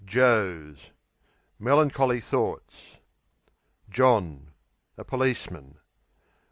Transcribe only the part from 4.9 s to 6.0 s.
A policeman.